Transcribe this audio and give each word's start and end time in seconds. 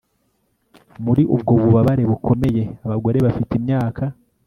muri 1.05 1.23
ubwo 1.35 1.51
bubabare 1.61 2.03
bukomeye 2.11 2.61
abagore 2.85 3.17
bafite 3.25 3.51
imyaka 3.59 4.03